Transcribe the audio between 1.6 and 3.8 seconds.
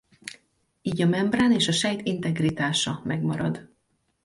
a sejt integritása megmarad.